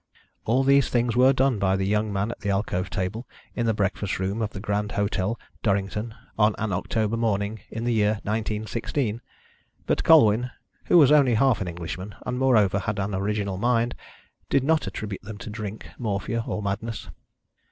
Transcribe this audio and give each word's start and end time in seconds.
All 0.45 0.63
these 0.63 0.89
things 0.89 1.15
were 1.15 1.31
done 1.31 1.59
by 1.59 1.75
the 1.75 1.85
young 1.85 2.11
man 2.11 2.31
at 2.31 2.39
the 2.39 2.49
alcove 2.49 2.89
table 2.89 3.27
in 3.55 3.67
the 3.67 3.73
breakfast 3.75 4.17
room 4.17 4.41
of 4.41 4.49
the 4.49 4.59
Grand 4.59 4.93
Hotel, 4.93 5.39
Durrington, 5.61 6.15
on 6.39 6.55
an 6.57 6.73
October 6.73 7.15
morning 7.15 7.59
in 7.69 7.83
the 7.83 7.93
year 7.93 8.13
1916; 8.23 9.21
but 9.85 10.03
Colwyn, 10.03 10.49
who 10.85 10.97
was 10.97 11.11
only 11.11 11.35
half 11.35 11.61
an 11.61 11.67
Englishman, 11.67 12.15
and, 12.25 12.39
moreover, 12.39 12.79
had 12.79 12.97
an 12.97 13.13
original 13.13 13.57
mind, 13.59 13.93
did 14.49 14.63
not 14.63 14.87
attribute 14.87 15.21
them 15.21 15.37
to 15.37 15.51
drink, 15.51 15.85
morphia, 15.99 16.43
or 16.47 16.63
madness. 16.63 17.07